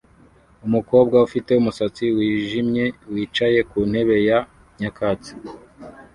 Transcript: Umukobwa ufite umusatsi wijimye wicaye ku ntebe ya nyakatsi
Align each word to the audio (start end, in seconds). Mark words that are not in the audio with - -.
Umukobwa 0.67 1.15
ufite 1.27 1.51
umusatsi 1.55 2.03
wijimye 2.15 2.85
wicaye 3.11 3.59
ku 3.69 3.77
ntebe 3.89 4.15
ya 4.27 4.39
nyakatsi 4.79 5.31